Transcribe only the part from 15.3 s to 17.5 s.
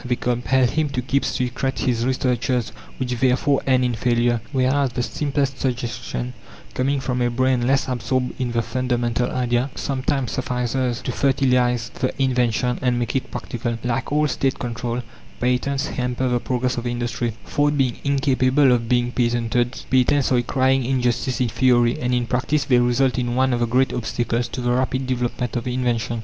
patents hamper the progress of industry.